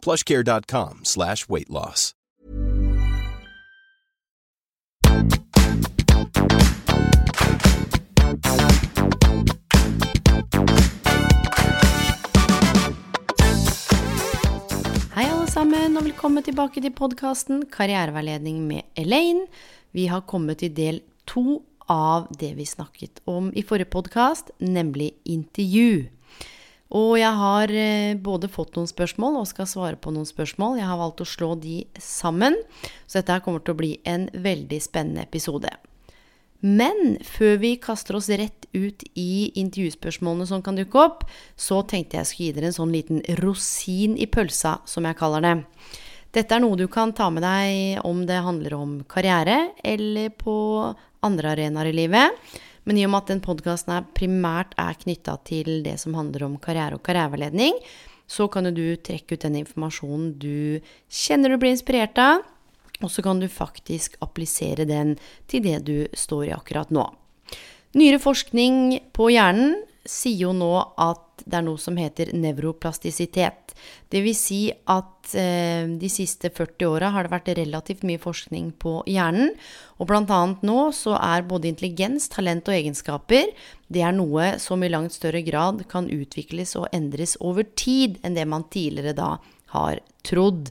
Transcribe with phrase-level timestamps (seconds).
[0.00, 2.14] plushcare.com slash weight loss.
[15.14, 19.48] Hei, alle sammen, og velkommen tilbake til podkasten Karriereveiledning med Elaine.
[19.92, 21.60] Vi har kommet til del to
[21.90, 26.06] av det vi snakket om i forrige podkast, nemlig intervju.
[26.90, 30.80] Og jeg har eh, både fått noen spørsmål og skal svare på noen spørsmål.
[30.80, 32.56] Jeg har valgt å slå de sammen,
[33.06, 35.70] så dette kommer til å bli en veldig spennende episode.
[36.60, 41.22] Men før vi kaster oss rett ut i intervjuspørsmålene som kan dukke opp,
[41.56, 45.46] så tenkte jeg skulle gi dere en sånn liten rosin i pølsa, som jeg kaller
[45.46, 45.54] det.
[46.36, 50.54] Dette er noe du kan ta med deg om det handler om karriere eller på
[51.26, 52.36] andre arenaer i livet.
[52.88, 56.56] Men i og med at den podkasten primært er knytta til det som handler om
[56.62, 57.76] karriere og karriereveiledning,
[58.30, 62.44] så kan du trekke ut den informasjonen du kjenner du blir inspirert av,
[63.00, 65.16] og så kan du faktisk applisere den
[65.50, 67.08] til det du står i akkurat nå.
[67.98, 73.72] Nyere forskning på hjernen sier jo nå at det er noe som heter nevroplastisitet.
[74.12, 78.98] Vil si at eh, de siste 40 åra har det vært relativt mye forskning på
[79.08, 79.54] hjernen.
[80.02, 80.40] Og bl.a.
[80.66, 83.54] nå så er både intelligens, talent og egenskaper
[83.90, 88.36] det er noe som i langt større grad kan utvikles og endres over tid enn
[88.38, 89.30] det man tidligere da
[89.74, 90.70] har trodd.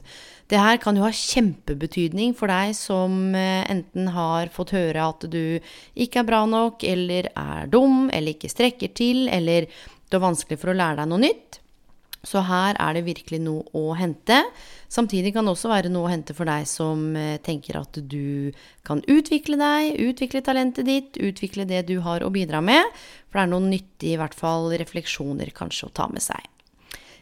[0.50, 5.26] Det her kan jo ha kjempebetydning for deg som eh, enten har fått høre at
[5.30, 5.60] du
[5.94, 10.58] ikke er bra nok, eller er dum, eller ikke strekker til, eller det er vanskelig
[10.58, 11.60] for å lære deg noe nytt.
[12.26, 14.42] Så her er det virkelig noe å hente.
[14.92, 18.50] Samtidig kan det også være noe å hente for deg som eh, tenker at du
[18.84, 22.90] kan utvikle deg, utvikle talentet ditt, utvikle det du har å bidra med.
[23.30, 26.42] For det er noen nyttige, i hvert fall refleksjoner kanskje å ta med seg.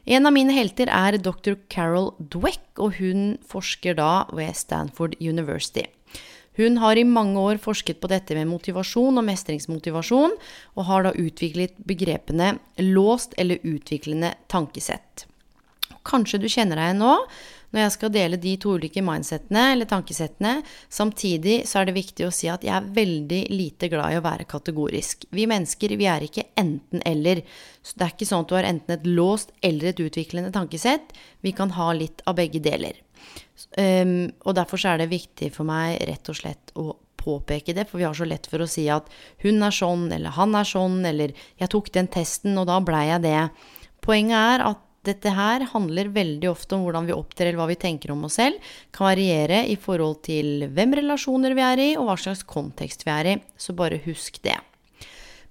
[0.09, 1.59] En av mine helter er dr.
[1.69, 5.85] Carol Dweck, og hun forsker da ved Stanford University.
[6.57, 10.33] Hun har i mange år forsket på dette med motivasjon og mestringsmotivasjon,
[10.81, 15.27] og har da utviklet begrepene låst eller utviklende tankesett.
[16.09, 17.15] Kanskje du kjenner deg igjen nå
[17.73, 20.55] når jeg skal dele de to ulike mindsettene eller tankesettene.
[20.93, 24.25] Samtidig så er det viktig å si at jeg er veldig lite glad i å
[24.25, 25.27] være kategorisk.
[25.35, 27.43] Vi mennesker vi er ikke enten-eller.
[27.83, 31.13] Så det er ikke sånn at du har enten et låst eller et utviklende tankesett.
[31.45, 32.97] Vi kan ha litt av begge deler.
[33.77, 38.01] Um, og derfor er det viktig for meg rett og slett å påpeke det, for
[38.01, 39.09] vi har så lett for å si at
[39.43, 43.09] hun er sånn, eller han er sånn, eller jeg tok den testen, og da blei
[43.11, 43.41] jeg det.
[44.05, 47.79] Poenget er at dette her handler veldig ofte om hvordan vi opptrer eller hva vi
[47.81, 48.59] tenker om oss selv.
[48.95, 53.15] Kan variere i forhold til hvem relasjoner vi er i, og hva slags kontekst vi
[53.15, 53.37] er i.
[53.57, 54.59] Så bare husk det.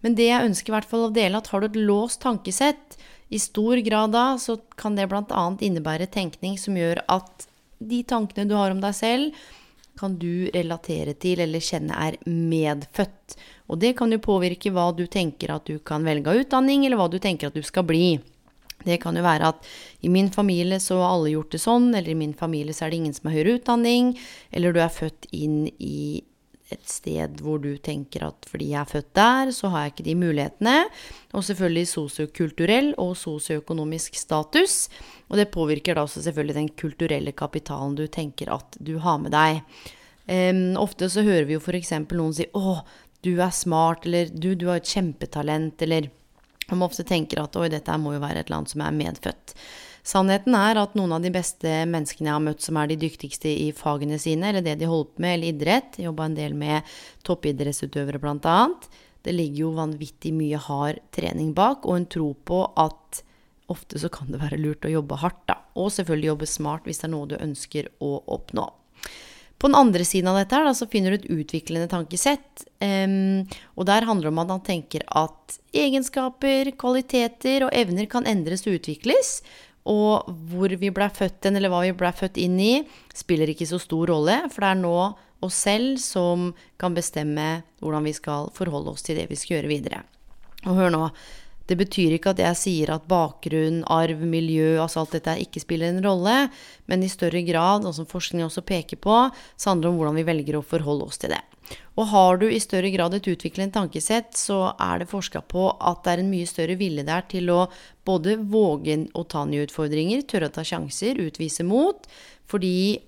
[0.06, 2.97] Men det jeg ønsker i hvert fall å dele, at har du et låst tankesett,
[3.28, 5.46] i stor grad da, så kan det bl.a.
[5.59, 7.47] innebære tenkning som gjør at
[7.84, 9.47] de tankene du har om deg selv,
[9.97, 13.35] kan du relatere til eller kjenne er medfødt.
[13.68, 17.02] Og det kan jo påvirke hva du tenker at du kan velge av utdanning, eller
[17.02, 18.19] hva du tenker at du skal bli.
[18.87, 19.67] Det kan jo være at
[20.01, 22.93] i min familie så har alle gjort det sånn, eller i min familie så er
[22.93, 24.15] det ingen som har høyere utdanning,
[24.55, 26.23] eller du er født inn i
[26.73, 30.07] et sted hvor du tenker at fordi jeg er født der, så har jeg ikke
[30.07, 30.75] de mulighetene.
[31.37, 34.87] Og selvfølgelig sosiokulturell og sosioøkonomisk status.
[35.31, 39.35] Og det påvirker da også selvfølgelig den kulturelle kapitalen du tenker at du har med
[39.35, 39.61] deg.
[40.27, 41.93] Um, ofte så hører vi jo f.eks.
[42.11, 42.81] noen si 'Å,
[43.23, 46.11] du er smart', eller 'Du, du har et kjempetalent', eller
[46.72, 49.55] man ofte tenker at 'oi, dette må jo være et land som er medfødt'.
[50.07, 53.50] Sannheten er at noen av de beste menneskene jeg har møtt som er de dyktigste
[53.51, 56.93] i fagene sine, eller det de holder på med, eller idrett, jobba en del med
[57.28, 58.59] toppidrettsutøvere bl.a.,
[59.28, 63.22] det ligger jo vanvittig mye hard trening bak, og en tro på at
[63.67, 65.58] ofte så kan det være lurt å jobbe hardt, da.
[65.75, 68.69] Og selvfølgelig jobbe smart hvis det er noe du ønsker å oppnå.
[69.57, 72.65] På den andre siden av dette her, da, så finner du et utviklende tankesett.
[72.77, 78.29] Um, og der handler det om at han tenker at egenskaper, kvaliteter og evner kan
[78.29, 79.39] endres og utvikles.
[79.87, 82.73] Og hvor vi ble født hen, eller hva vi blei født inn i,
[83.15, 84.97] spiller ikke så stor rolle, for det er nå
[85.47, 86.51] oss selv som
[86.81, 87.47] kan bestemme
[87.81, 90.03] hvordan vi skal forholde oss til det vi skal gjøre videre.
[90.65, 91.03] Og hør nå,
[91.67, 95.91] Det betyr ikke at jeg sier at bakgrunn, arv, miljø, altså alt dette ikke spiller
[95.91, 96.35] en rolle,
[96.87, 99.17] men i større grad, og som forskning også peker på,
[99.59, 101.43] så handler det om hvordan vi velger å forholde oss til det.
[101.99, 106.03] Og har du i større grad et utviklende tankesett, så er det forska på at
[106.05, 107.66] det er en mye større vilje der til å
[108.08, 112.08] både våge å ta nye utfordringer, tørre å ta sjanser, utvise mot,
[112.47, 113.02] fordi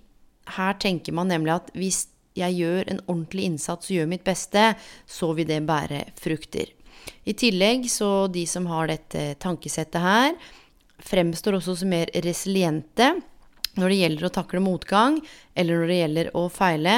[0.57, 2.07] her tenker man nemlig at hvis
[2.39, 4.73] jeg gjør en ordentlig innsats og gjør mitt beste,
[5.07, 6.73] så vil det bære frukter.
[7.23, 10.37] I tillegg så de som har dette tankesettet her,
[10.99, 13.13] fremstår også som mer resiliente
[13.79, 15.19] når det gjelder å takle motgang,
[15.55, 16.95] eller når det gjelder å feile,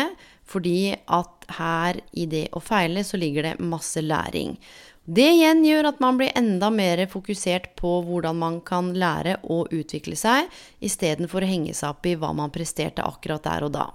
[0.48, 4.56] fordi at her i det å feile så ligger det masse læring.
[5.03, 9.63] Det igjen gjør at man blir enda mer fokusert på hvordan man kan lære å
[9.74, 10.48] utvikle seg,
[10.80, 13.88] istedenfor å henge seg opp i hva man presterte akkurat der og da.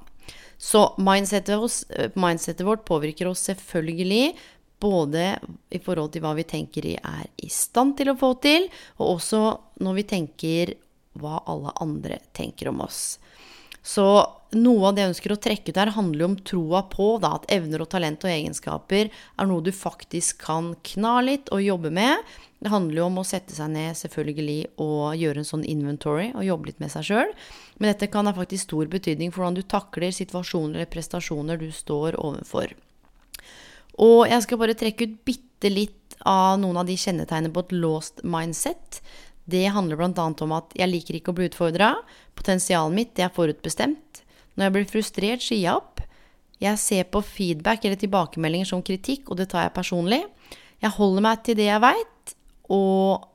[0.58, 4.34] Så mindsetet, mindsetet vårt påvirker oss selvfølgelig
[4.82, 5.36] både
[5.72, 8.68] i forhold til hva vi tenker vi er i stand til å få til,
[9.00, 9.42] og også
[9.84, 10.74] når vi tenker
[11.16, 13.16] hva alle andre tenker om oss.
[13.86, 14.04] Så
[14.56, 17.36] noe av det jeg ønsker å trekke ut her, handler jo om troa på da,
[17.38, 21.92] at evner og talent og egenskaper er noe du faktisk kan kna litt og jobbe
[21.94, 22.24] med.
[22.58, 26.48] Det handler jo om å sette seg ned selvfølgelig og gjøre en sånn inventory og
[26.48, 27.30] jobbe litt med seg sjøl.
[27.78, 31.68] Men dette kan ha faktisk stor betydning for hvordan du takler situasjoner eller prestasjoner du
[31.70, 32.74] står overfor.
[34.02, 37.76] Og jeg skal bare trekke ut bitte litt av noen av de kjennetegnene på et
[37.76, 39.00] låst mindset.
[39.46, 40.26] Det handler bl.a.
[40.42, 41.92] om at jeg liker ikke å bli utfordra.
[42.36, 44.24] Potensialet mitt er forutbestemt.
[44.56, 46.02] Når jeg blir frustrert, sier jeg opp.
[46.62, 50.22] Jeg ser på feedback eller tilbakemeldinger som kritikk, og det tar jeg personlig.
[50.82, 52.36] Jeg holder meg til det jeg veit,
[52.72, 53.26] og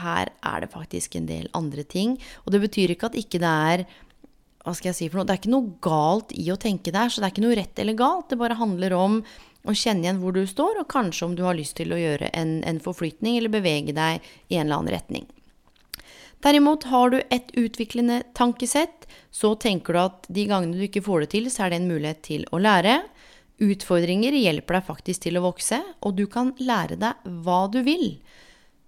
[0.00, 2.16] her er det faktisk en del andre ting.
[2.44, 3.84] Og det betyr ikke at ikke det er
[4.60, 5.26] hva skal jeg si for noe?
[5.28, 7.80] Det er ikke noe galt i å tenke der, så det er ikke noe rett
[7.80, 8.26] eller galt.
[8.28, 9.14] Det bare handler om
[9.68, 12.32] og kjenne igjen hvor du står, og kanskje om du har lyst til å gjøre
[12.36, 15.28] en, en forflytning eller bevege deg i en eller annen retning.
[16.40, 21.26] Derimot har du et utviklende tankesett, så tenker du at de gangene du ikke får
[21.26, 23.02] det til, så er det en mulighet til å lære.
[23.60, 28.14] Utfordringer hjelper deg faktisk til å vokse, og du kan lære deg hva du vil.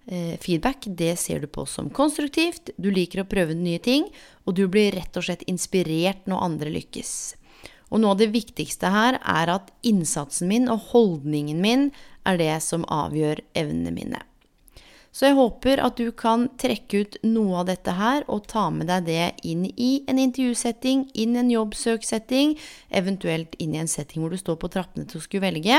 [0.09, 4.09] Eh, feedback det ser du på som konstruktivt, du liker å prøve nye ting,
[4.43, 7.13] og du blir rett og slett inspirert når andre lykkes.
[7.93, 11.89] Og noe av det viktigste her er at innsatsen min og holdningen min
[12.25, 14.21] er det som avgjør evnene mine.
[15.13, 18.89] Så jeg håper at du kan trekke ut noe av dette her og ta med
[18.89, 22.55] deg det inn i en intervjusetting, inn i en jobbsøksetting,
[22.89, 25.77] eventuelt inn i en setting hvor du står på trappene til å skulle velge.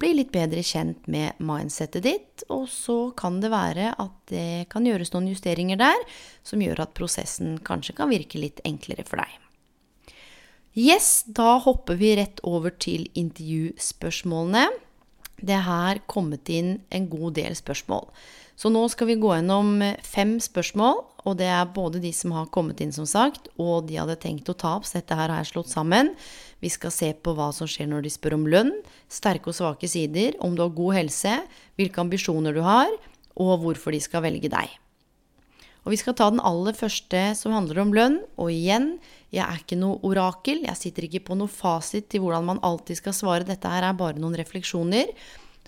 [0.00, 4.86] Bli litt bedre kjent med mindsettet ditt, og så kan det være at det kan
[4.86, 6.06] gjøres noen justeringer der
[6.46, 9.49] som gjør at prosessen kanskje kan virke litt enklere for deg.
[10.78, 14.68] Yes, da hopper vi rett over til intervjuspørsmålene.
[15.42, 18.06] Det har kommet inn en god del spørsmål.
[18.54, 22.50] Så nå skal vi gå gjennom fem spørsmål, og det er både de som har
[22.54, 25.40] kommet inn, som sagt, og de hadde tenkt å ta opp, så dette her har
[25.42, 26.12] jeg slått sammen.
[26.62, 28.70] Vi skal se på hva som skjer når de spør om lønn,
[29.10, 31.34] sterke og svake sider, om du har god helse,
[31.80, 32.92] hvilke ambisjoner du har,
[33.40, 34.76] og hvorfor de skal velge deg.
[35.84, 38.18] Og vi skal ta den aller første som handler om lønn.
[38.40, 38.92] Og igjen,
[39.32, 40.64] jeg er ikke noe orakel.
[40.66, 43.48] Jeg sitter ikke på noe fasit til hvordan man alltid skal svare.
[43.48, 45.14] Dette her er bare noen refleksjoner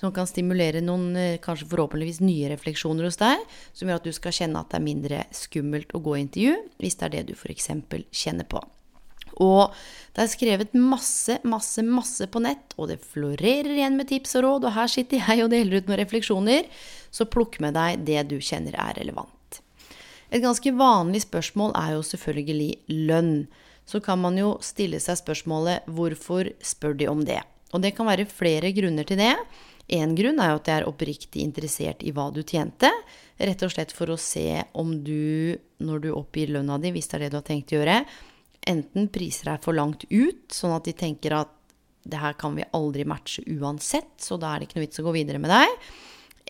[0.03, 4.15] som kan stimulere noen eh, kanskje forhåpentligvis nye refleksjoner hos deg, som gjør at du
[4.17, 7.27] skal kjenne at det er mindre skummelt å gå i intervju, hvis det er det
[7.29, 7.69] du f.eks.
[8.11, 8.63] kjenner på.
[9.41, 9.71] Og
[10.13, 14.45] det er skrevet masse, masse, masse på nett, og det florerer igjen med tips og
[14.49, 16.67] råd, og her sitter jeg og deler ut noen refleksjoner,
[17.15, 19.31] så plukk med deg det du kjenner er relevant.
[20.33, 22.71] Et ganske vanlig spørsmål er jo selvfølgelig
[23.09, 23.35] lønn.
[23.85, 27.43] Så kan man jo stille seg spørsmålet hvorfor spør de om det?
[27.77, 29.35] Og det kan være flere grunner til det.
[29.93, 32.89] Én grunn er jo at jeg er oppriktig interessert i hva du tjente.
[33.37, 37.19] Rett og slett for å se om du, når du oppgir lønna di, hvis det
[37.19, 37.99] er det du har tenkt å gjøre,
[38.73, 41.53] enten priser deg for langt ut, sånn at de tenker at
[42.09, 45.07] det her kan vi aldri matche uansett, så da er det ikke noe vits å
[45.07, 45.91] gå videre med deg.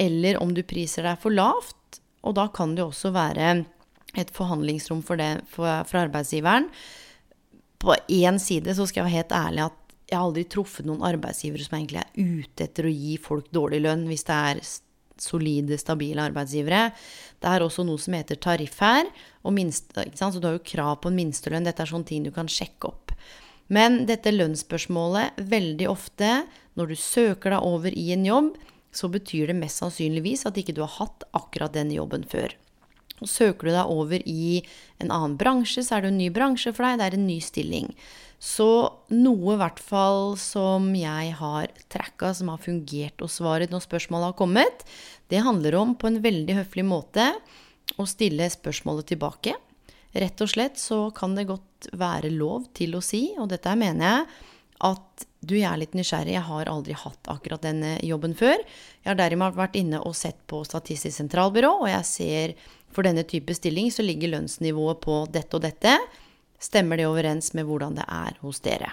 [0.06, 1.76] Eller om du priser deg for lavt,
[2.22, 3.52] og da kan det jo også være
[4.18, 6.68] et forhandlingsrom for det for arbeidsgiveren.
[7.82, 9.78] På én side så skal jeg være helt ærlig at
[10.12, 13.80] jeg har aldri truffet noen arbeidsgivere som egentlig er ute etter å gi folk dårlig
[13.86, 14.60] lønn, hvis det er
[15.22, 16.90] solide, stabile arbeidsgivere.
[17.40, 19.08] Det er også noe som heter tariff her.
[19.48, 21.64] Minst, så du har jo krav på en minstelønn.
[21.64, 23.14] Dette er sånne ting du kan sjekke opp.
[23.72, 26.42] Men dette lønnsspørsmålet, veldig ofte
[26.76, 28.52] når du søker deg over i en jobb,
[28.92, 32.54] så betyr det mest sannsynligvis at ikke du har hatt akkurat den jobben før.
[33.22, 34.60] Og søker du deg over i
[35.02, 37.38] en annen bransje, så er det en ny bransje for deg, det er en ny
[37.44, 37.90] stilling.
[38.42, 38.66] Så
[39.14, 44.32] noe i hvert fall som jeg har tracka, som har fungert og svaret når spørsmålet
[44.32, 44.86] har kommet,
[45.30, 47.28] det handler om på en veldig høflig måte
[48.02, 49.54] å stille spørsmålet tilbake.
[50.12, 54.08] Rett og slett så kan det godt være lov til å si, og dette mener
[54.08, 54.50] jeg,
[54.82, 58.60] at du, jeg er litt nysgjerrig, jeg har aldri hatt akkurat denne jobben før.
[59.02, 62.54] Jeg har derimot vært inne og sett på Statistisk sentralbyrå, og jeg ser
[62.92, 65.96] for denne type stilling så ligger lønnsnivået på dette og dette.
[66.62, 68.92] Stemmer det overens med hvordan det er hos dere?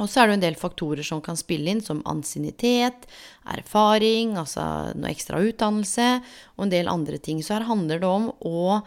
[0.00, 3.04] Og så er det en del faktorer som kan spille inn, som ansiennitet,
[3.52, 4.64] erfaring, altså
[4.96, 6.08] noe ekstra utdannelse,
[6.56, 7.42] og en del andre ting.
[7.44, 8.80] Så her handler det om å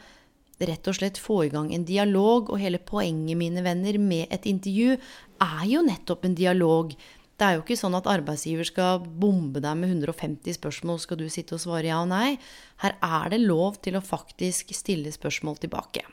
[0.64, 4.48] rett og slett få i gang en dialog, og hele poenget, mine venner, med et
[4.50, 4.98] intervju
[5.44, 6.94] er jo nettopp en dialog.
[7.38, 11.26] Det er jo ikke sånn at arbeidsgiver skal bombe deg med 150 spørsmål, skal du
[11.34, 12.38] sitte og svare ja og nei.
[12.84, 16.06] Her er det lov til å faktisk stille spørsmål tilbake.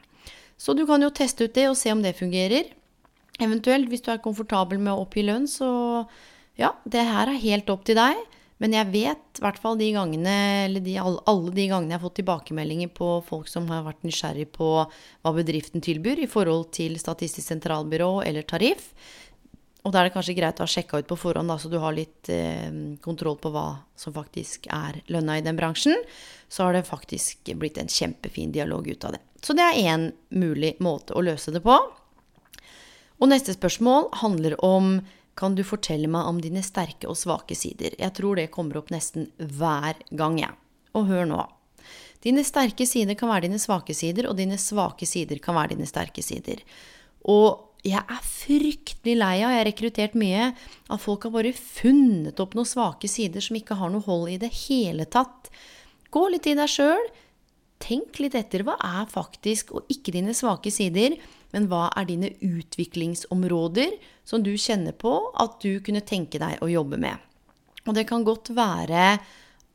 [0.60, 2.72] Så du kan jo teste ut det og se om det fungerer.
[3.40, 5.70] Eventuelt, hvis du er komfortabel med å oppgi lønn, så
[6.60, 8.18] ja, det her er helt opp til deg.
[8.60, 10.34] Men jeg vet, i hvert fall de gangene,
[10.66, 14.50] eller de, alle de gangene jeg har fått tilbakemeldinger på folk som har vært nysgjerrig
[14.52, 18.90] på hva bedriften tilbyr i forhold til Statistisk sentralbyrå eller tariff.
[19.80, 21.78] Og da er det kanskje greit å ha sjekka ut på forhånd, da, så du
[21.80, 22.68] har litt eh,
[23.00, 25.96] kontroll på hva som faktisk er lønna i den bransjen.
[26.52, 29.22] Så har det faktisk blitt en kjempefin dialog ut av det.
[29.40, 31.78] Så det er én mulig måte å løse det på.
[33.20, 34.98] Og neste spørsmål handler om
[35.40, 37.94] kan du fortelle meg om dine sterke og svake sider.
[37.96, 40.52] Jeg tror det kommer opp nesten hver gang, jeg.
[40.52, 40.56] Ja.
[40.98, 41.40] Og hør nå.
[42.20, 45.88] Dine sterke sider kan være dine svake sider, og dine svake sider kan være dine
[45.88, 46.60] sterke sider.
[47.30, 50.50] Og jeg er fryktelig lei av, jeg har rekruttert mye,
[50.90, 54.38] at folk har bare funnet opp noen svake sider som ikke har noe hold i
[54.42, 55.48] det hele tatt.
[56.12, 57.10] Gå litt i deg sjøl.
[57.80, 58.66] Tenk litt etter.
[58.66, 61.16] Hva er faktisk, og ikke dine svake sider,
[61.54, 63.96] men hva er dine utviklingsområder
[64.28, 67.16] som du kjenner på at du kunne tenke deg å jobbe med?
[67.88, 69.14] Og det kan godt være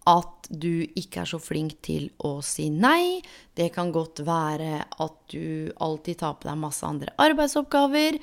[0.06, 3.22] at du ikke er så flink til å si nei.
[3.58, 8.20] Det kan godt være at du alltid tar på deg masse andre arbeidsoppgaver.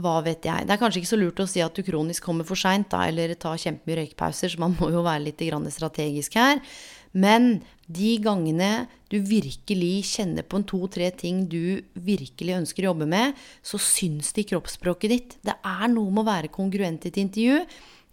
[0.00, 0.66] Hva vet jeg.
[0.66, 3.34] Det er kanskje ikke så lurt å si at du kronisk kommer for seint, eller
[3.34, 5.42] tar kjempemye røykpauser, så man må jo være litt
[5.74, 6.62] strategisk her.
[7.10, 13.08] Men de gangene du virkelig kjenner på en to-tre ting du virkelig ønsker å jobbe
[13.10, 13.34] med,
[13.66, 15.38] så syns det i kroppsspråket ditt.
[15.42, 17.64] Det er noe med å være kongruent i et intervju.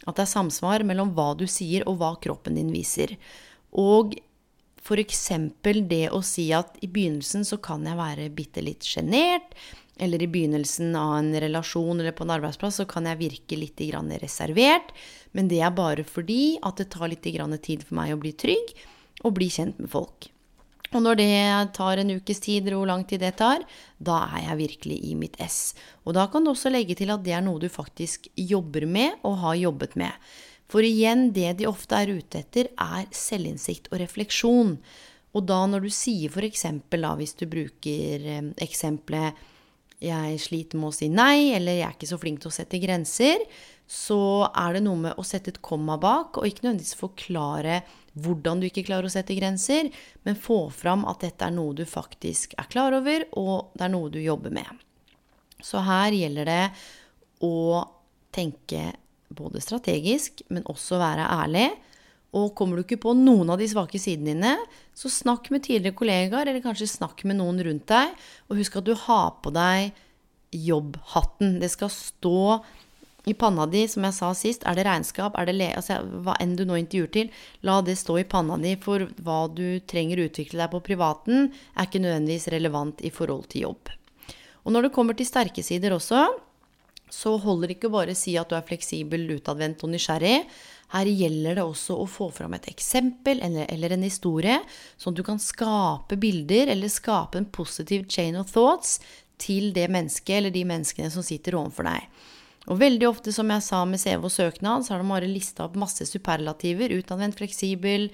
[0.08, 3.12] At det er samsvar mellom hva du sier og hva kroppen din viser.
[3.76, 4.16] Og
[4.80, 5.26] f.eks.
[5.90, 9.52] det å si at i begynnelsen så kan jeg være bitte litt sjenert.
[9.98, 13.82] Eller i begynnelsen av en relasjon eller på en arbeidsplass så kan jeg virke litt
[14.22, 14.94] reservert.
[15.32, 18.74] Men det er bare fordi at det tar litt tid for meg å bli trygg
[19.26, 20.30] og bli kjent med folk.
[20.96, 21.32] Og når det
[21.76, 23.64] tar en ukes tid, eller hvor lang tid det tar,
[24.00, 25.74] da er jeg virkelig i mitt ess.
[26.08, 29.18] Og da kan du også legge til at det er noe du faktisk jobber med
[29.28, 30.30] og har jobbet med.
[30.68, 34.74] For igjen, det de ofte er ute etter, er selvinnsikt og refleksjon.
[35.36, 39.36] Og da når du sier eksempel, hvis du bruker eh, eksempelet
[40.00, 42.78] 'jeg sliter med å si nei', eller 'jeg er ikke så flink til å sette
[42.78, 43.46] grenser',
[43.88, 47.82] så er det noe med å sette et komma bak, og ikke nødvendigvis forklare
[48.18, 49.90] hvordan du ikke klarer å sette grenser,
[50.24, 53.94] men få fram at dette er noe du faktisk er klar over, og det er
[53.94, 54.68] noe du jobber med.
[55.62, 56.64] Så her gjelder det
[57.40, 57.84] å
[58.34, 58.92] tenke
[59.34, 61.68] både strategisk, men også være ærlig.
[62.36, 64.54] Og kommer du ikke på noen av de svake sidene dine,
[64.98, 68.16] så snakk med tidligere kollegaer, eller kanskje snakk med noen rundt deg.
[68.50, 69.92] Og husk at du har på deg
[70.50, 71.58] jobbhatten.
[71.62, 72.40] Det skal stå
[73.28, 76.34] i panna di, som jeg sa sist, er det regnskap, er det le altså, hva
[76.40, 77.30] enn du nå intervjuer til,
[77.66, 81.50] la det stå i panna di, for hva du trenger å utvikle deg på privaten,
[81.76, 83.92] er ikke nødvendigvis relevant i forhold til jobb.
[84.64, 86.24] Og når det kommer til sterke sider også,
[87.10, 90.42] så holder det ikke bare å si at du er fleksibel, utadvendt og nysgjerrig.
[90.94, 94.56] Her gjelder det også å få fram et eksempel eller, eller, en historie,
[94.96, 98.96] sånn at du kan skape bilder eller skape en positiv chain of thoughts
[99.38, 102.08] til det mennesket eller de menneskene som sitter overfor deg.
[102.68, 105.64] Og veldig ofte, som jeg sa med CV og søknad, så har de bare lista
[105.64, 106.92] opp masse superlativer.
[107.00, 108.10] Utadvendt, fleksibel,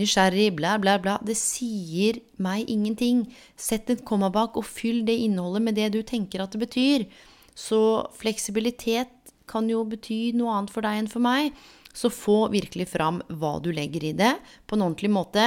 [0.00, 1.16] nysgjerrig, bla, bla, bla.
[1.24, 3.24] Det sier meg ingenting.
[3.56, 7.06] Sett et komma bak, og fyll det innholdet med det du tenker at det betyr.
[7.54, 7.80] Så
[8.18, 11.54] fleksibilitet kan jo bety noe annet for deg enn for meg.
[11.94, 14.32] Så få virkelig fram hva du legger i det,
[14.66, 15.44] på en ordentlig måte.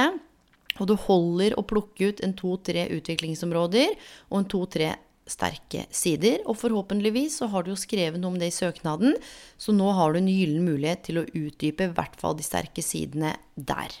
[0.78, 3.92] Og det holder å plukke ut en to-tre utviklingsområder
[4.30, 4.94] og en to-tre
[5.28, 6.40] sterke sider.
[6.48, 9.18] Og forhåpentligvis så har du jo skrevet noe om det i søknaden,
[9.60, 12.84] så nå har du en gyllen mulighet til å utdype i hvert fall de sterke
[12.84, 13.92] sidene der.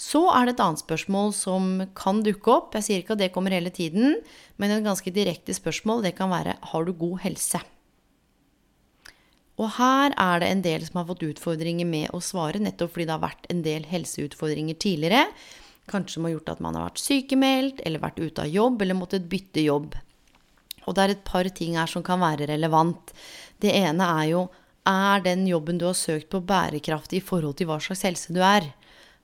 [0.00, 1.66] Så er det et annet spørsmål som
[1.98, 2.72] kan dukke opp.
[2.78, 4.16] Jeg sier ikke at det kommer hele tiden,
[4.56, 7.60] men et ganske direkte spørsmål det kan være har du god helse?
[9.60, 13.10] Og her er det en del som har fått utfordringer med å svare, nettopp fordi
[13.10, 15.26] det har vært en del helseutfordringer tidligere.
[15.90, 18.96] Kanskje som har gjort at man har vært sykemeldt, eller vært ute av jobb, eller
[18.96, 19.98] måttet bytte jobb.
[20.88, 23.12] Og det er et par ting her som kan være relevant.
[23.60, 24.46] Det ene er jo
[24.88, 28.40] er den jobben du har søkt på, bærekraftig i forhold til hva slags helse du
[28.40, 28.72] er?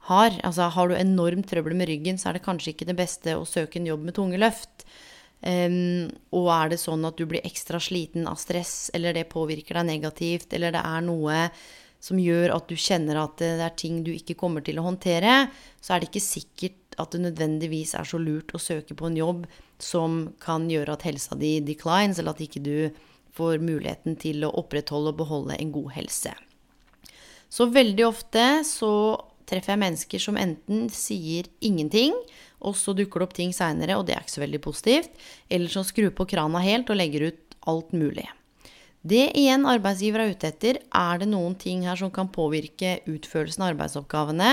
[0.07, 3.35] Har, altså, har du enormt trøbbel med ryggen, så er det kanskje ikke det beste
[3.35, 4.87] å søke en jobb med tunge løft.
[5.43, 9.81] Um, og er det sånn at du blir ekstra sliten av stress, eller det påvirker
[9.81, 11.41] deg negativt, eller det er noe
[12.03, 15.49] som gjør at du kjenner at det er ting du ikke kommer til å håndtere,
[15.83, 19.19] så er det ikke sikkert at det nødvendigvis er så lurt å søke på en
[19.19, 19.45] jobb
[19.83, 22.77] som kan gjøre at helsa di declines, eller at ikke du
[23.37, 26.33] får muligheten til å opprettholde og beholde en god helse.
[27.53, 28.93] Så veldig ofte så
[29.47, 32.15] treffer jeg mennesker som enten sier ingenting,
[32.67, 35.23] og så dukker det opp ting seinere, og det er ikke så veldig positivt.
[35.53, 38.27] Eller som skrur på krana helt og legger ut alt mulig.
[39.07, 43.63] Det igjen arbeidsgiver er ute etter, er det noen ting her som kan påvirke utførelsen
[43.63, 44.53] av arbeidsoppgavene.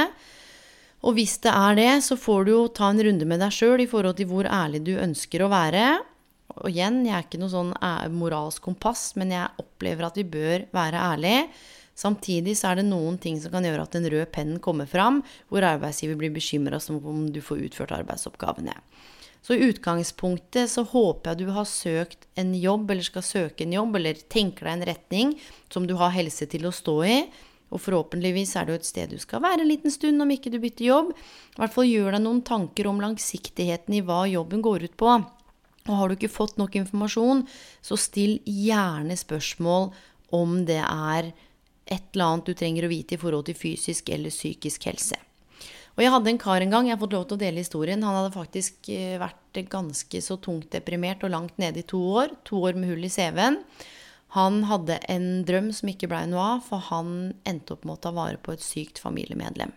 [1.04, 3.82] Og hvis det er det, så får du jo ta en runde med deg sjøl
[3.84, 5.88] i forhold til hvor ærlig du ønsker å være.
[6.54, 7.74] Og igjen, jeg er ikke noe sånn
[8.14, 11.48] moralsk kompass, men jeg opplever at vi bør være ærlige.
[11.96, 15.22] Samtidig så er det noen ting som kan gjøre at den røde pennen kommer fram,
[15.50, 18.74] hvor arbeidsgiver blir bekymra som om du får utført arbeidsoppgavene.
[19.44, 23.76] Så i utgangspunktet så håper jeg du har søkt en jobb, eller skal søke en
[23.76, 25.34] jobb, eller tenker deg en retning
[25.74, 27.18] som du har helse til å stå i.
[27.74, 30.52] Og forhåpentligvis er det jo et sted du skal være en liten stund om ikke
[30.54, 31.14] du bytter jobb.
[31.14, 35.16] I hvert fall gjør deg noen tanker om langsiktigheten i hva jobben går ut på.
[35.84, 37.44] Og har du ikke fått nok informasjon,
[37.84, 39.90] så still gjerne spørsmål
[40.34, 41.34] om det er
[41.86, 45.20] et eller annet du trenger å vite i forhold til fysisk eller psykisk helse.
[45.94, 48.02] Og jeg hadde en kar en gang, jeg har fått lov til å dele historien.
[48.02, 52.34] Han hadde faktisk eh, vært ganske så tungt deprimert og langt nede i to år.
[52.50, 53.60] To år med hull i CV-en.
[54.34, 58.04] Han hadde en drøm som ikke blei noe av, for han endte opp med å
[58.08, 59.76] ta vare på et sykt familiemedlem.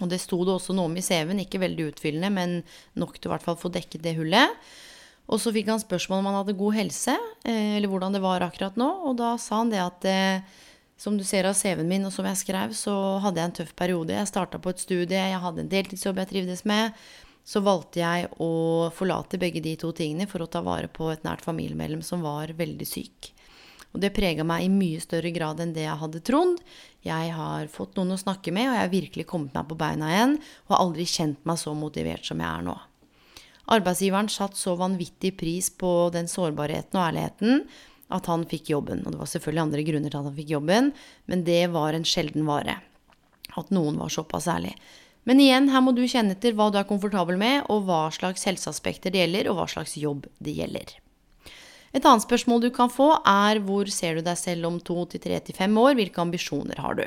[0.00, 2.56] Og det sto det også noe om i CV-en, ikke veldig utfyllende, men
[2.98, 4.64] nok til å hvert fall få dekket det hullet.
[5.28, 8.44] Og så fikk han spørsmål om han hadde god helse, eh, eller hvordan det var
[8.44, 8.88] akkurat nå.
[9.10, 10.64] Og da sa han det at eh,
[10.96, 13.74] som du ser av CV-en min, og som jeg skrev, så hadde jeg en tøff
[13.76, 14.14] periode.
[14.14, 16.94] Jeg starta på et studie, jeg hadde en deltidsjobb jeg trivdes med.
[17.44, 21.26] Så valgte jeg å forlate begge de to tingene for å ta vare på et
[21.26, 23.34] nært familiemedlem som var veldig syk.
[23.94, 26.56] Og det prega meg i mye større grad enn det jeg hadde trodd.
[27.06, 30.08] Jeg har fått noen å snakke med, og jeg har virkelig kommet meg på beina
[30.10, 30.34] igjen.
[30.66, 32.74] Og har aldri kjent meg så motivert som jeg er nå.
[33.74, 37.62] Arbeidsgiveren satte så vanvittig pris på den sårbarheten og ærligheten
[38.12, 39.04] at han fikk jobben.
[39.04, 40.90] Og det var selvfølgelig andre grunner til at han fikk jobben,
[41.30, 42.78] men det var en sjelden vare.
[43.54, 44.74] At noen var såpass ærlig.
[45.24, 48.44] Men igjen, her må du kjenne etter hva du er komfortabel med, og hva slags
[48.44, 50.98] helseaspekter det gjelder, og hva slags jobb det gjelder.
[51.94, 55.22] Et annet spørsmål du kan få, er hvor ser du deg selv om to til
[55.22, 55.94] tre til fem år?
[55.96, 57.04] Hvilke ambisjoner har du?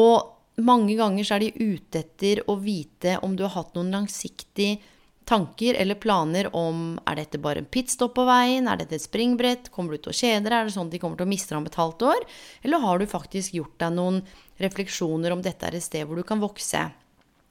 [0.00, 3.92] Og mange ganger så er de ute etter å vite om du har hatt noen
[3.94, 4.78] langsiktig
[5.28, 9.68] tanker eller planer om er dette bare en pitstop på veien, er dette et springbrett,
[9.74, 11.54] kommer du til å kjede deg, er det sånn at de kommer til å miste
[11.54, 12.26] deg et halvt år,
[12.64, 14.22] eller har du faktisk gjort deg noen
[14.62, 16.86] refleksjoner om dette er et sted hvor du kan vokse?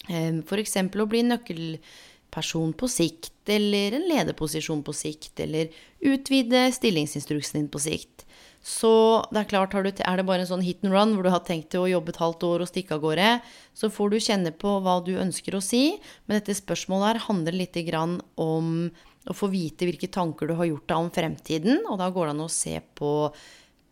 [0.09, 0.77] Ehm, F.eks.
[0.81, 5.69] å bli nøkkelperson på sikt, eller en lederposisjon på sikt, eller
[6.01, 8.26] utvide stillingsinstruksen din på sikt.
[8.67, 8.91] Så
[9.31, 11.43] det er klart, du, er det bare en sånn hit and run hvor du har
[11.47, 13.27] tenkt til å jobbe et halvt år og stikke av gårde,
[13.71, 15.95] så får du kjenne på hva du ønsker å si.
[16.27, 18.89] Men dette spørsmålet her handler litt om
[19.27, 21.79] å få vite hvilke tanker du har gjort deg om fremtiden.
[21.87, 23.13] Og da går det an å se på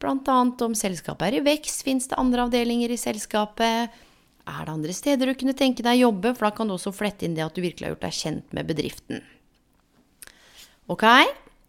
[0.04, 0.38] bl.a.
[0.68, 3.96] om selskapet er i vekst, fins det andre avdelinger i selskapet?
[4.46, 6.36] Er det andre steder du kunne tenke deg å jobbe?
[6.36, 8.60] For da kan du også flette inn det at du virkelig har gjort deg kjent
[8.60, 9.24] med bedriften.
[10.92, 11.08] Ok?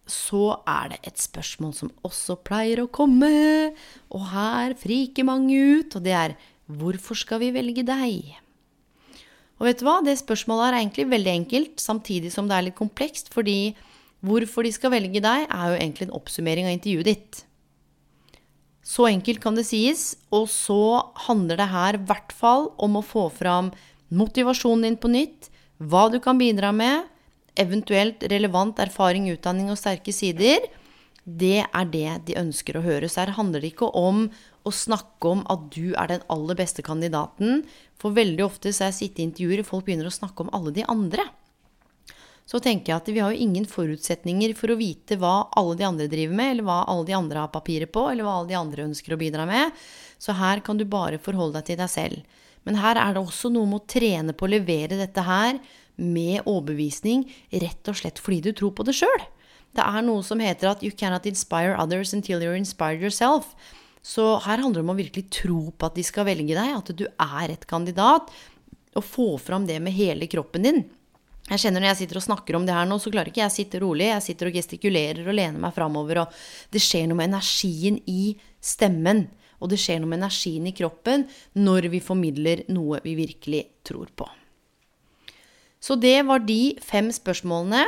[0.06, 3.72] Så er det et spørsmål som også pleier å komme,
[4.14, 8.36] og her friker mange ut, og det er hvorfor skal vi velge deg?
[9.56, 12.78] Og vet du hva, det spørsmålet er egentlig veldig enkelt, samtidig som det er litt
[12.78, 13.74] komplekst, fordi
[14.26, 17.42] hvorfor de skal velge deg, er jo egentlig en oppsummering av intervjuet ditt.
[18.86, 23.04] Så enkelt kan det sies, og så handler det her i hvert fall om å
[23.04, 23.72] få fram
[24.14, 25.50] motivasjonen din på nytt,
[25.82, 27.08] hva du kan bidra med,
[27.60, 30.66] eventuelt relevant erfaring, utdanning og sterke sider,
[31.26, 33.08] det er det de ønsker å høre.
[33.10, 34.28] Så her handler det ikke om
[34.66, 37.64] å snakke om at du er den aller beste kandidaten.
[37.98, 40.86] For veldig ofte så jeg sittet i intervjuer, folk begynner å snakke om alle de
[40.86, 41.26] andre.
[42.46, 45.86] Så tenker jeg at vi har jo ingen forutsetninger for å vite hva alle de
[45.88, 48.58] andre driver med, eller hva alle de andre har papirer på, eller hva alle de
[48.58, 49.74] andre ønsker å bidra med.
[50.22, 52.38] Så her kan du bare forholde deg til deg selv.
[52.66, 55.58] Men her er det også noe med å trene på å levere dette her
[55.96, 59.24] med overbevisning, rett og slett fordi du tror på det sjøl.
[59.76, 63.52] Det er noe som heter at 'you cannot inspire others until you're inspired yourself'.
[64.02, 66.92] Så her handler det om å virkelig tro på at de skal velge deg, at
[66.94, 68.30] du er et kandidat,
[68.94, 70.84] og få fram det med hele kroppen din.
[71.46, 73.52] Jeg kjenner Når jeg sitter og snakker om det her nå, så klarer ikke jeg
[73.52, 74.08] å sitte rolig.
[74.10, 76.28] Jeg sitter og gestikulerer og lener meg framover, og
[76.74, 79.28] det skjer noe med energien i stemmen.
[79.60, 84.10] Og det skjer noe med energien i kroppen når vi formidler noe vi virkelig tror
[84.14, 84.26] på.
[85.86, 87.84] Så det var de fem spørsmålene.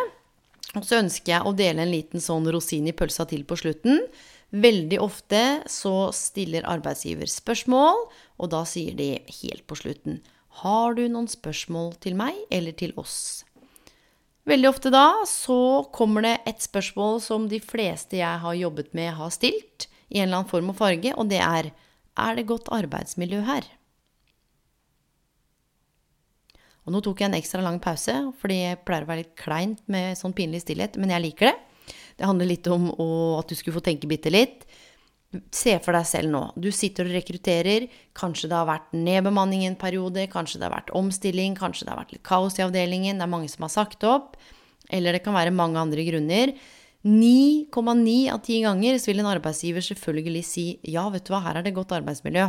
[0.77, 4.05] Og så ønsker jeg å dele en liten sånn rosin i pølsa til på slutten.
[4.55, 8.07] Veldig ofte så stiller arbeidsgiver spørsmål,
[8.39, 9.11] og da sier de
[9.43, 10.23] helt på slutten
[10.63, 13.45] Har du noen spørsmål til meg eller til oss?
[14.49, 19.13] Veldig ofte da så kommer det et spørsmål som de fleste jeg har jobbet med,
[19.19, 21.73] har stilt, i en eller annen form og farge, og det er
[22.19, 23.63] Er det godt arbeidsmiljø her?
[26.89, 29.83] Og nå tok jeg en ekstra lang pause, fordi jeg pleier å være litt kleint
[29.93, 31.57] med sånn pinlig stillhet, men jeg liker det.
[32.17, 34.65] Det handler litt om å, at du skulle få tenke bitte litt.
[35.53, 36.41] Se for deg selv nå.
[36.57, 37.85] Du sitter og rekrutterer.
[38.17, 42.01] Kanskje det har vært nedbemanning en periode, kanskje det har vært omstilling, kanskje det har
[42.01, 44.39] vært litt kaos i avdelingen, det er mange som har sagt opp.
[44.89, 46.57] Eller det kan være mange andre grunner.
[47.05, 51.61] 9,9 av 10 ganger så vil en arbeidsgiver selvfølgelig si ja, vet du hva, her
[51.61, 52.49] er det godt arbeidsmiljø.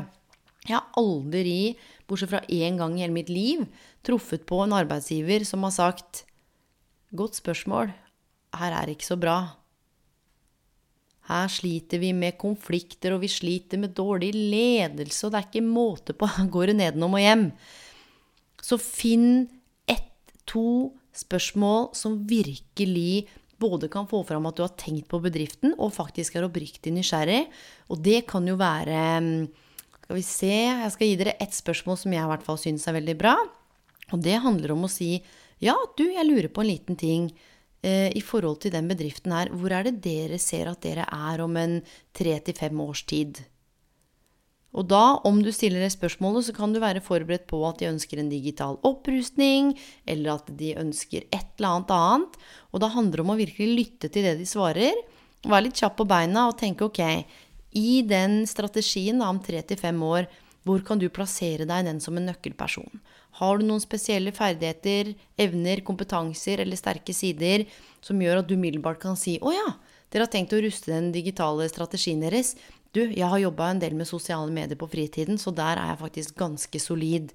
[0.65, 1.75] Jeg har aldri,
[2.10, 3.63] bortsett fra én gang i hele mitt liv,
[4.06, 6.26] truffet på en arbeidsgiver som har sagt
[7.10, 7.89] Godt spørsmål.
[8.54, 9.38] Her er det ikke så bra.
[11.30, 15.65] Her sliter vi med konflikter, og vi sliter med dårlig ledelse, og det er ikke
[15.65, 16.30] måte på.
[16.54, 17.45] Går det nedenom og hjem.
[18.62, 19.48] Så finn
[19.89, 23.28] ett, to spørsmål som virkelig
[23.60, 27.43] både kan få fram at du har tenkt på bedriften, og faktisk er oppriktig nysgjerrig.
[27.89, 29.02] Og det kan jo være
[30.10, 32.88] skal vi se, jeg skal gi dere ett spørsmål som jeg i hvert fall syns
[32.89, 33.36] er veldig bra.
[34.10, 35.19] Og det handler om å si
[35.62, 37.28] ja, du, jeg lurer på en liten ting
[37.86, 39.52] eh, i forhold til den bedriften her.
[39.54, 41.76] Hvor er det dere ser at dere er om en
[42.17, 43.38] tre til fem års tid?
[44.74, 47.91] Og da, om du stiller det spørsmålet, så kan du være forberedt på at de
[47.91, 49.76] ønsker en digital opprustning,
[50.10, 52.41] eller at de ønsker et eller annet annet.
[52.74, 55.06] Og da handler det om å virkelig lytte til det de svarer.
[55.45, 57.04] Være litt kjapp på beina og tenke ok,
[57.75, 60.27] i den strategien da, om tre til fem år,
[60.67, 62.99] hvor kan du plassere deg den som en nøkkelperson?
[63.39, 67.63] Har du noen spesielle ferdigheter, evner, kompetanser eller sterke sider
[68.05, 69.69] som gjør at du umiddelbart kan si 'Å ja,
[70.12, 72.55] dere har tenkt å ruste den digitale strategien deres'.
[72.91, 76.01] Du, jeg har jobba en del med sosiale medier på fritiden, så der er jeg
[76.01, 77.32] faktisk ganske solid.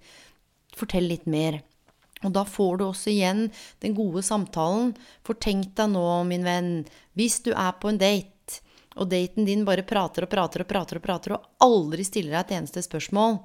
[0.74, 1.62] Fortell litt mer.
[2.24, 4.96] Og da får du også igjen den gode samtalen.
[5.22, 8.33] For tenk deg nå, min venn, hvis du er på en date
[8.94, 12.44] og daten din bare prater og prater og prater og prater og aldri stiller deg
[12.44, 13.40] et eneste spørsmål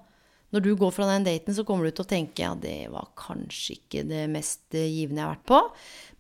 [0.54, 3.12] Når du går fra den daten, så kommer du til å tenke ja, det var
[3.20, 5.60] kanskje ikke det mest givende jeg har vært på.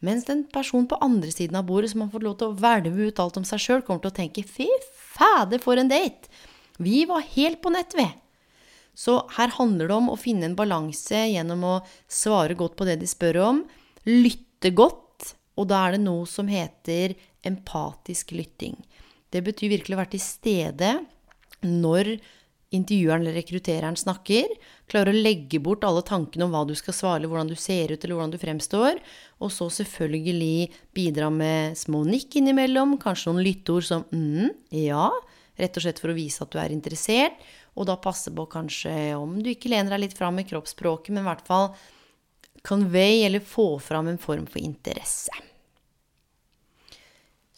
[0.05, 3.09] Mens den personen på andre siden av bordet som har fått lov til å hvelve
[3.09, 6.29] ut alt om seg sjøl, kommer til å tenke fy fader, for en date!
[6.77, 8.05] Vi var helt på nett, vi!
[8.93, 12.99] Så her handler det om å finne en balanse gjennom å svare godt på det
[13.01, 13.63] de spør om,
[14.05, 18.77] lytte godt, og da er det noe som heter empatisk lytting.
[19.29, 20.91] Det betyr virkelig å være til stede
[21.65, 22.15] når
[22.75, 24.51] intervjueren eller rekruttereren snakker.
[24.89, 28.03] Klare å legge bort alle tankene om hva du skal svare, hvordan du ser ut,
[28.03, 29.01] eller hvordan du fremstår.
[29.41, 34.53] Og så selvfølgelig bidra med små nikk innimellom, kanskje noen lytteord som mm,
[34.85, 35.09] ja,
[35.59, 37.41] rett og slett for å vise at du er interessert.
[37.79, 41.25] Og da passe på kanskje om du ikke lener deg litt fram i kroppsspråket, men
[41.25, 41.71] i hvert fall
[42.65, 45.31] convey eller få fram en form for interesse.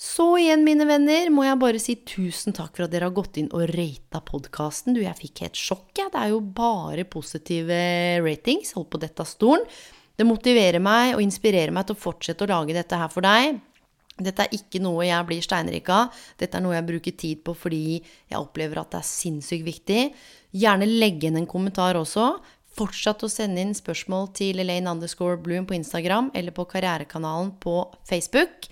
[0.01, 3.37] Så igjen, mine venner, må jeg bare si tusen takk for at dere har gått
[3.37, 4.95] inn og rata podkasten.
[4.97, 6.09] Du, jeg fikk helt sjokk, jeg.
[6.09, 7.81] Det er jo bare positive
[8.25, 8.71] ratings.
[8.73, 9.67] Hold på dette stolen.
[10.17, 13.59] Det motiverer meg og inspirerer meg til å fortsette å lage dette her for deg.
[14.21, 16.17] Dette er ikke noe jeg blir steinrik av.
[16.41, 20.07] Dette er noe jeg bruker tid på fordi jeg opplever at det er sinnssykt viktig.
[20.63, 22.31] Gjerne legge inn en kommentar også.
[22.73, 27.83] Fortsatt å sende inn spørsmål til Elaine underscore Bloom på Instagram eller på Karrierekanalen på
[28.09, 28.65] Facebook.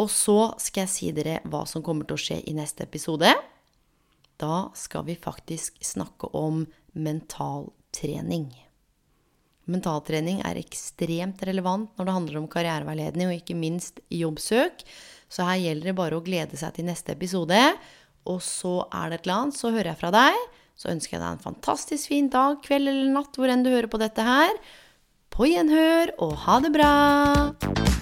[0.00, 3.32] Og så skal jeg si dere hva som kommer til å skje i neste episode.
[4.40, 6.64] Da skal vi faktisk snakke om
[6.96, 8.48] mentaltrening.
[9.70, 14.82] Mentaltrening er ekstremt relevant når det handler om karriereveiledning, og ikke minst jobbsøk.
[15.32, 17.60] Så her gjelder det bare å glede seg til neste episode.
[18.28, 20.42] Og så er det et eller annet, så hører jeg fra deg.
[20.78, 23.90] Så ønsker jeg deg en fantastisk fin dag, kveld eller natt, hvor enn du hører
[23.92, 24.56] på dette her.
[25.32, 28.01] På gjenhør, og ha det bra!